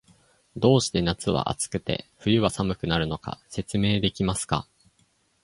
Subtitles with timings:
[0.57, 4.67] どうして夏は暑くて、冬は寒くなるのか、説明できますか？